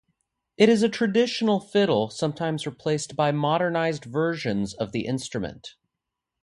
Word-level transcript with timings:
It 0.57 0.67
is 0.67 0.81
a 0.81 0.89
traditional 0.89 1.59
fiddle, 1.59 2.09
sometimes 2.09 2.65
replaced 2.65 3.15
by 3.15 3.31
modernized 3.31 4.05
versions 4.05 4.73
of 4.73 4.93
the 4.93 5.05
instrument. 5.05 5.75